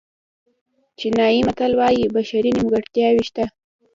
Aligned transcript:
چینایي 0.99 1.39
متل 1.47 1.71
وایي 1.79 2.05
بشري 2.15 2.51
نیمګړتیاوې 2.55 3.23
شته. 3.29 3.45